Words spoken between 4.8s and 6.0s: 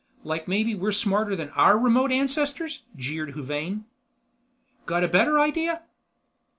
"Got a better idea?"